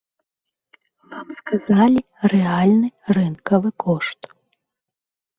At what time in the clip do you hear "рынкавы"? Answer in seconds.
3.17-3.69